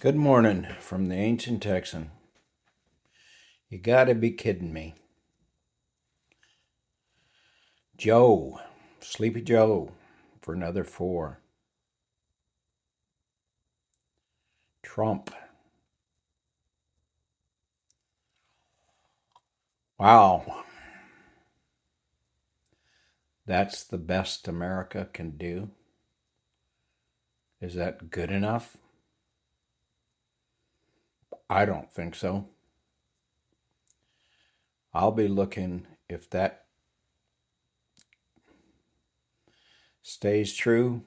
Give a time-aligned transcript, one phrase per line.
[0.00, 2.12] Good morning from the ancient Texan.
[3.68, 4.94] You gotta be kidding me.
[7.96, 8.60] Joe,
[9.00, 9.90] Sleepy Joe,
[10.40, 11.40] for another four.
[14.84, 15.34] Trump.
[19.98, 20.62] Wow.
[23.46, 25.70] That's the best America can do?
[27.60, 28.76] Is that good enough?
[31.50, 32.48] I don't think so.
[34.92, 36.64] I'll be looking if that
[40.02, 41.02] stays true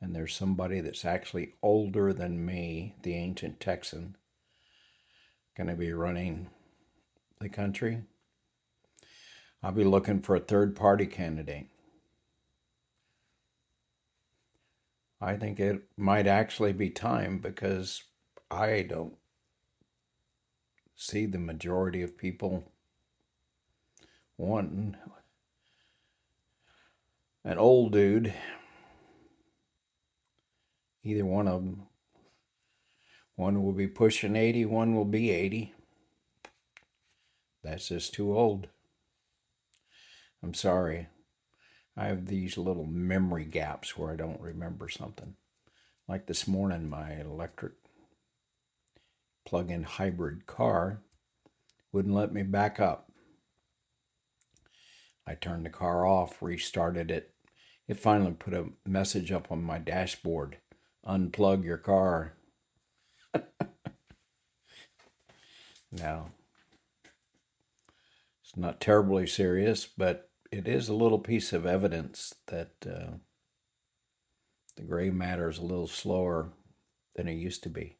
[0.00, 4.16] and there's somebody that's actually older than me, the ancient Texan,
[5.56, 6.48] going to be running
[7.40, 8.02] the country.
[9.62, 11.66] I'll be looking for a third party candidate.
[15.20, 18.04] I think it might actually be time because
[18.50, 19.16] I don't
[20.94, 22.64] see the majority of people
[24.38, 24.96] wanting
[27.44, 28.32] an old dude.
[31.02, 31.82] Either one of them.
[33.36, 35.74] One will be pushing 80, one will be 80.
[37.62, 38.68] That's just too old.
[40.42, 41.08] I'm sorry.
[41.96, 45.34] I have these little memory gaps where I don't remember something.
[46.08, 47.72] Like this morning, my electric
[49.46, 51.00] plug in hybrid car
[51.92, 53.10] wouldn't let me back up.
[55.26, 57.32] I turned the car off, restarted it.
[57.88, 60.58] It finally put a message up on my dashboard
[61.06, 62.34] unplug your car.
[65.92, 66.32] now,
[68.42, 73.18] it's not terribly serious, but it is a little piece of evidence that uh,
[74.76, 76.50] the gray matter is a little slower
[77.14, 77.96] than it used to be.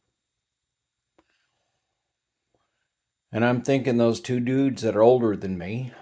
[3.37, 5.93] And I'm thinking those two dudes that are older than me,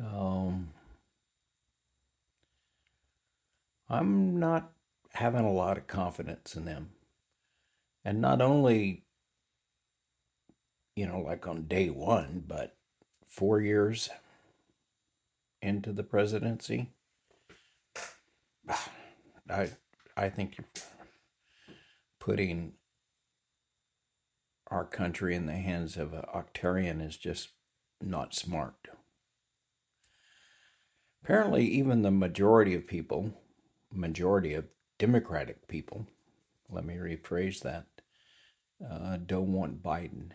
[0.00, 0.68] um,
[3.90, 4.70] I'm not
[5.14, 6.90] having a lot of confidence in them.
[8.04, 9.02] And not only,
[10.94, 12.76] you know, like on day one, but
[13.26, 14.10] four years
[15.60, 16.92] into the presidency.
[19.50, 19.70] I
[20.16, 20.84] I think you're
[22.20, 22.74] putting
[24.68, 27.50] our country in the hands of an octarian is just
[28.00, 28.88] not smart.
[31.22, 33.32] Apparently, even the majority of people,
[33.92, 34.66] majority of
[34.98, 36.06] Democratic people,
[36.70, 37.86] let me rephrase that,
[38.88, 40.30] uh, don't want Biden.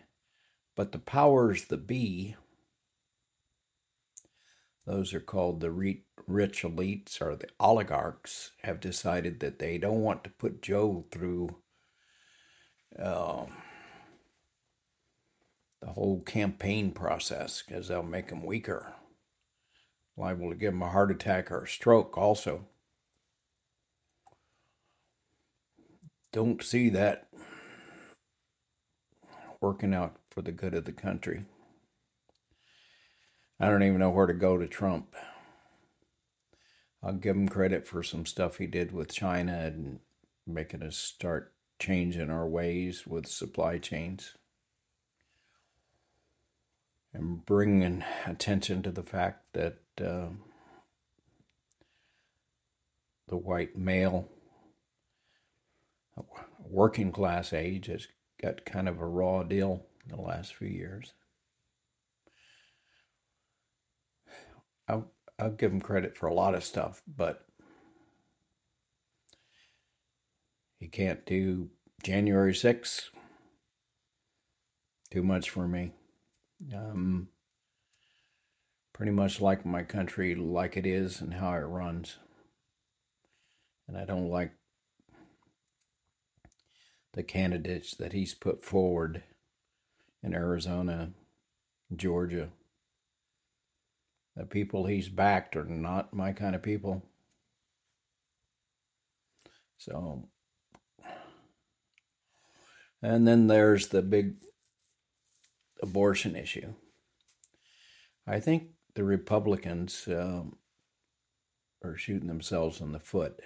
[0.76, 2.36] But the powers that be,
[4.86, 10.24] those are called the rich elites or the oligarchs, have decided that they don't want
[10.24, 11.56] to put Joe through.
[12.98, 13.46] Uh,
[15.84, 18.94] the whole campaign process because they'll make him weaker.
[20.16, 22.64] Liable to give him a heart attack or a stroke, also.
[26.32, 27.28] Don't see that
[29.60, 31.44] working out for the good of the country.
[33.60, 35.14] I don't even know where to go to Trump.
[37.02, 40.00] I'll give him credit for some stuff he did with China and
[40.46, 44.34] making us start changing our ways with supply chains
[47.14, 50.26] and bringing attention to the fact that uh,
[53.28, 54.28] the white male
[56.68, 58.08] working class age has
[58.42, 61.12] got kind of a raw deal in the last few years.
[64.88, 67.46] I'll, I'll give him credit for a lot of stuff, but
[70.78, 71.70] he can't do
[72.02, 73.04] January 6th.
[75.10, 75.92] Too much for me.
[76.72, 77.28] Um,
[78.94, 82.16] pretty much like my country like it is and how it runs.
[83.86, 84.52] And I don't like
[87.12, 89.22] the candidates that he's put forward
[90.22, 91.10] in Arizona,
[91.94, 92.48] Georgia.
[94.36, 97.02] The people he's backed are not my kind of people.
[99.76, 100.28] So,
[103.02, 104.36] and then there's the big
[105.82, 106.74] abortion issue.
[108.26, 110.56] I think the Republicans um,
[111.84, 113.40] are shooting themselves in the foot.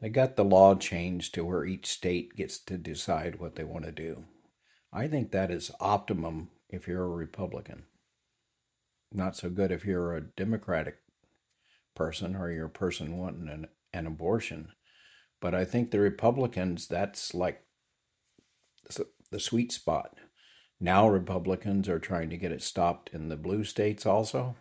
[0.00, 3.84] They got the law changed to where each state gets to decide what they want
[3.84, 4.24] to do.
[4.92, 7.84] I think that is optimum if you're a Republican.
[9.12, 10.98] Not so good if you're a Democratic
[11.94, 14.68] person or you're a person wanting an, an abortion.
[15.40, 17.62] But I think the Republicans, that's like
[19.30, 20.16] the sweet spot.
[20.80, 24.56] Now Republicans are trying to get it stopped in the blue states also.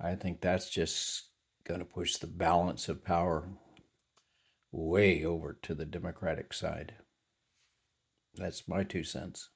[0.00, 1.30] I think that's just
[1.64, 3.48] going to push the balance of power
[4.72, 6.94] way over to the Democratic side.
[8.34, 9.50] That's my two cents.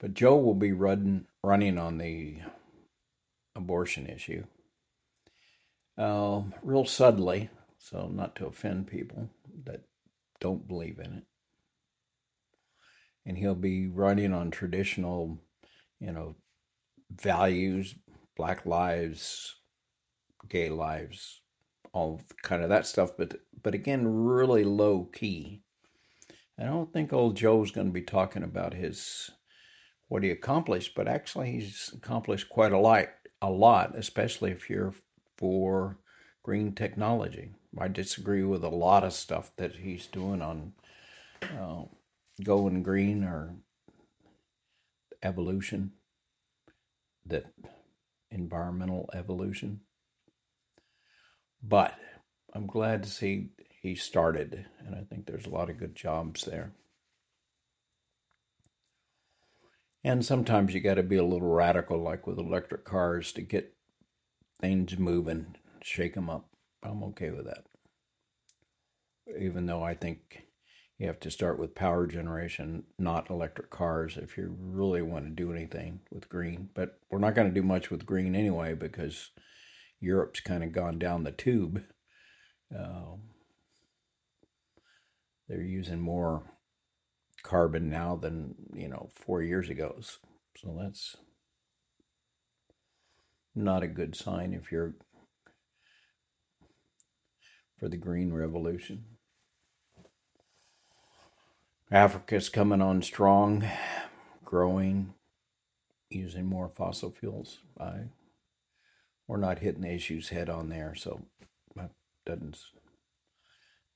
[0.00, 2.38] But Joe will be run, running on the
[3.54, 4.44] abortion issue.
[5.96, 9.28] Uh, real subtly, so not to offend people
[9.64, 9.82] that
[10.40, 11.24] don't believe in it.
[13.26, 15.38] And he'll be running on traditional,
[16.00, 16.36] you know,
[17.10, 17.94] values,
[18.36, 19.56] black lives,
[20.48, 21.42] gay lives,
[21.92, 25.62] all kind of that stuff, but but again, really low key.
[26.58, 29.30] I don't think old Joe's going to be talking about his
[30.08, 33.08] what he accomplished, but actually he's accomplished quite a lot,
[33.40, 34.94] a lot, especially if you're
[35.36, 35.98] for
[36.42, 37.52] green technology.
[37.78, 40.72] I disagree with a lot of stuff that he's doing on
[41.42, 41.84] uh,
[42.44, 43.54] going green or
[45.22, 45.92] evolution,
[47.26, 47.44] that
[48.30, 49.80] environmental evolution.
[51.62, 51.94] But
[52.54, 53.50] I'm glad to see
[53.82, 56.72] he started, and I think there's a lot of good jobs there.
[60.02, 63.74] And sometimes you got to be a little radical, like with electric cars, to get
[64.60, 66.46] things moving, shake them up.
[66.82, 67.64] I'm okay with that.
[69.38, 70.44] Even though I think
[71.00, 75.30] you have to start with power generation, not electric cars, if you really want to
[75.30, 76.68] do anything with green.
[76.74, 79.30] But we're not going to do much with green anyway because
[79.98, 81.82] Europe's kind of gone down the tube.
[82.78, 83.16] Uh,
[85.48, 86.42] they're using more
[87.42, 90.00] carbon now than you know four years ago.
[90.58, 91.16] So that's
[93.54, 94.96] not a good sign if you're
[97.78, 99.04] for the green revolution.
[101.92, 103.64] Africa's coming on strong,
[104.44, 105.14] growing,
[106.08, 107.58] using more fossil fuels.
[107.80, 108.10] I,
[109.26, 111.22] we're not hitting the issues head on there, so
[111.74, 111.90] that
[112.24, 112.58] doesn't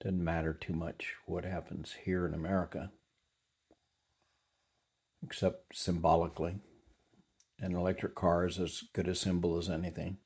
[0.02, 2.90] doesn't matter too much what happens here in America
[5.24, 6.56] except symbolically.
[7.60, 10.18] An electric car is as good a symbol as anything.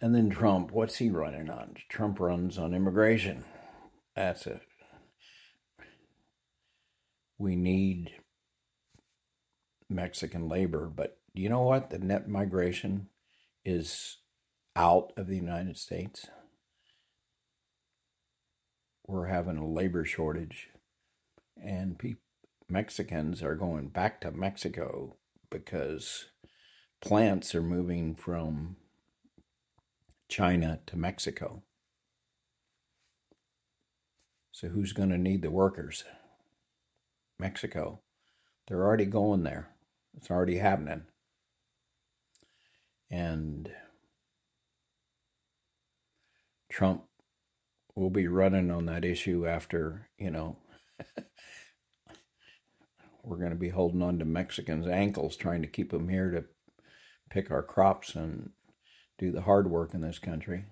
[0.00, 1.76] And then Trump, what's he running on?
[1.88, 3.44] Trump runs on immigration.
[4.16, 4.62] That's it.
[7.38, 8.12] We need
[9.90, 11.90] Mexican labor, but you know what?
[11.90, 13.08] The net migration
[13.64, 14.16] is
[14.74, 16.26] out of the United States.
[19.06, 20.70] We're having a labor shortage
[21.62, 22.14] and pe-
[22.68, 25.16] Mexicans are going back to Mexico
[25.50, 26.26] because
[27.00, 28.76] plants are moving from
[30.28, 31.62] China to Mexico.
[34.56, 36.04] So who's going to need the workers?
[37.38, 38.00] Mexico.
[38.66, 39.68] They're already going there.
[40.16, 41.02] It's already happening.
[43.10, 43.70] And
[46.72, 47.02] Trump
[47.94, 50.56] will be running on that issue after, you know,
[53.22, 56.44] we're going to be holding on to Mexicans' ankles, trying to keep them here to
[57.28, 58.52] pick our crops and
[59.18, 60.64] do the hard work in this country.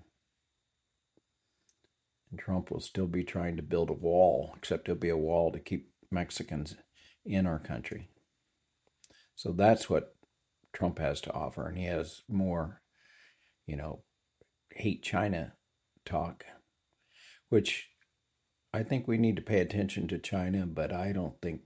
[2.38, 5.58] Trump will still be trying to build a wall, except it'll be a wall to
[5.58, 6.76] keep Mexicans
[7.24, 8.08] in our country.
[9.34, 10.14] So that's what
[10.72, 12.82] Trump has to offer, and he has more,
[13.66, 14.02] you know,
[14.72, 15.54] hate China
[16.04, 16.44] talk,
[17.48, 17.88] which
[18.72, 21.60] I think we need to pay attention to China, but I don't think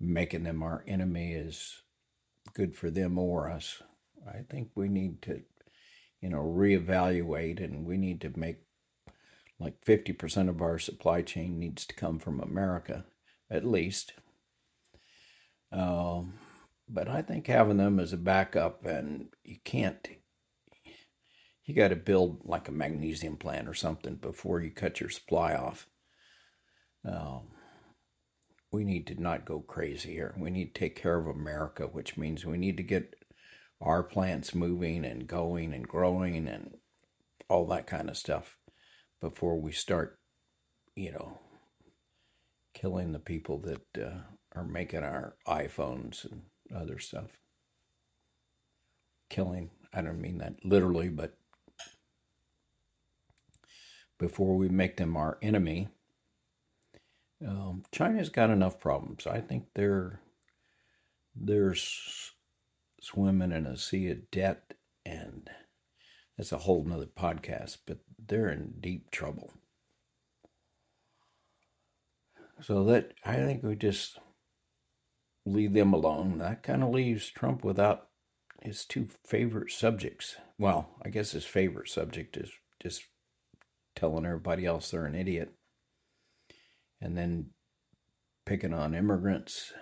[0.00, 1.82] making them our enemy is
[2.54, 3.82] good for them or us.
[4.26, 5.42] I think we need to,
[6.20, 8.58] you know, reevaluate and we need to make
[9.58, 13.04] like 50% of our supply chain needs to come from America,
[13.50, 14.12] at least.
[15.72, 16.34] Um,
[16.88, 20.06] but I think having them as a backup, and you can't,
[21.64, 25.54] you got to build like a magnesium plant or something before you cut your supply
[25.54, 25.88] off.
[27.04, 27.48] Um,
[28.72, 30.34] we need to not go crazy here.
[30.38, 33.14] We need to take care of America, which means we need to get
[33.80, 36.76] our plants moving and going and growing and
[37.48, 38.56] all that kind of stuff
[39.20, 40.18] before we start,
[40.94, 41.38] you know,
[42.74, 44.20] killing the people that uh,
[44.54, 46.42] are making our iPhones and
[46.74, 47.30] other stuff.
[49.30, 51.36] Killing, I don't mean that literally, but
[54.18, 55.88] before we make them our enemy,
[57.46, 59.26] um, China's got enough problems.
[59.26, 60.20] I think they're
[61.34, 61.74] they're
[63.00, 65.50] swimming in a sea of debt, and
[66.38, 69.52] It's a whole nother podcast, but they're in deep trouble.
[72.60, 74.18] So that I think we just
[75.44, 76.38] leave them alone.
[76.38, 78.08] That kind of leaves Trump without
[78.62, 80.36] his two favorite subjects.
[80.58, 82.50] Well, I guess his favorite subject is
[82.82, 83.04] just
[83.94, 85.52] telling everybody else they're an idiot
[87.00, 87.50] and then
[88.44, 89.72] picking on immigrants.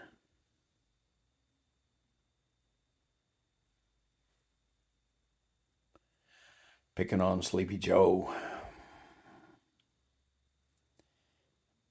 [6.97, 8.33] Picking on Sleepy Joe.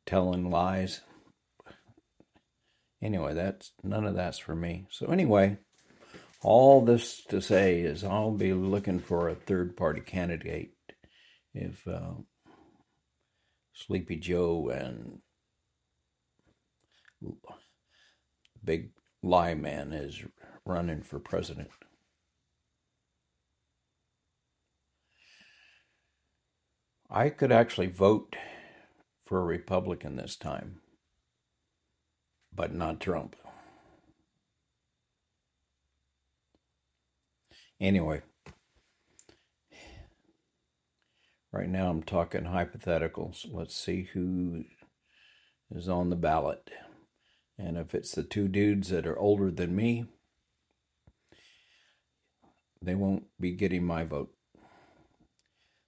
[0.05, 1.01] Telling lies.
[3.01, 4.85] Anyway, that's none of that's for me.
[4.89, 5.57] So anyway,
[6.41, 10.73] all this to say is I'll be looking for a third party candidate
[11.53, 12.13] if uh,
[13.73, 15.19] Sleepy Joe and
[18.63, 18.91] Big
[19.21, 20.23] Lie Man is
[20.65, 21.69] running for president.
[27.15, 28.35] I could actually vote
[29.23, 30.81] for a Republican this time,
[32.51, 33.35] but not Trump.
[37.79, 38.23] Anyway,
[41.51, 43.45] right now I'm talking hypotheticals.
[43.47, 44.63] Let's see who
[45.69, 46.71] is on the ballot.
[47.59, 50.05] And if it's the two dudes that are older than me,
[52.81, 54.31] they won't be getting my vote.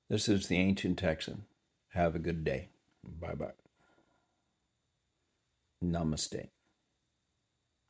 [0.09, 1.45] This is the Ancient Texan.
[1.89, 2.69] Have a good day.
[3.03, 3.53] Bye bye.
[5.83, 6.49] Namaste.